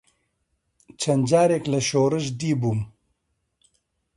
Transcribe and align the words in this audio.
چەند 1.01 1.23
جارێک 1.29 1.63
لە 1.73 1.79
شۆڕش 1.89 2.25
دیبووم. 2.39 2.79